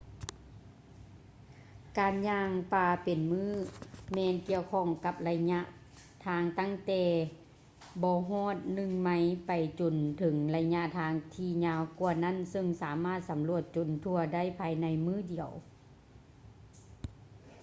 [1.97, 3.49] ການຍ່າງປ່າເປັນມື້
[4.13, 5.59] ແມ່ນກ່ຽວຂ້ອງກັບໄລຍະ
[6.25, 7.03] ທາງຕັ້ງແຕ່
[8.03, 15.51] ບໍ່ຮອດໜຶ່ງໄມລໄປຈົນເຖິງໄລຍະທາງທີ່ຍາວກວ່ານັ້ນເຊິ່ງສາມາດສຳຫຼວດຈົນທົ່ວໄດ້ພາຍໃນມື້ດຽວ